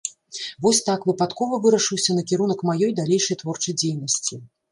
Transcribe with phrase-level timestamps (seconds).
[0.65, 4.43] Вось так выпадкова вырашыўся накірунак маёй далейшай творчай дзейнасці.